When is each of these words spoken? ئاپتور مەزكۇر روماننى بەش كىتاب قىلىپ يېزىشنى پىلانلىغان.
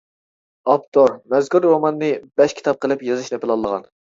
ئاپتور 0.73 1.13
مەزكۇر 1.35 1.67
روماننى 1.67 2.11
بەش 2.41 2.59
كىتاب 2.61 2.83
قىلىپ 2.87 3.07
يېزىشنى 3.11 3.45
پىلانلىغان. 3.45 3.89